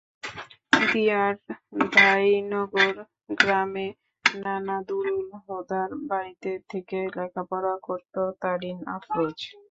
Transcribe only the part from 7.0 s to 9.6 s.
লেখাপড়া করত তারিন আফরোজ।